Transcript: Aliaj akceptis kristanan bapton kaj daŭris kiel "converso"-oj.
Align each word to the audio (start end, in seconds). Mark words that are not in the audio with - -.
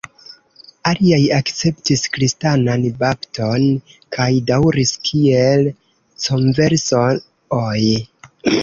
Aliaj 0.91 1.19
akceptis 1.39 2.05
kristanan 2.15 2.87
bapton 3.03 3.69
kaj 4.17 4.29
daŭris 4.53 4.95
kiel 5.11 5.71
"converso"-oj. 6.29 7.83